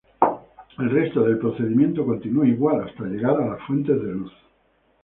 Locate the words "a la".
3.39-3.57